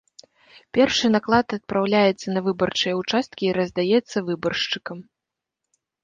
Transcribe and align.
Першы 0.75 1.07
наклад 1.15 1.47
адпраўляецца 1.57 2.27
на 2.37 2.41
выбарчыя 2.47 2.93
ўчасткі 3.01 3.43
і 3.49 3.51
раздаецца 3.59 4.17
выбаршчыкам. 4.31 4.97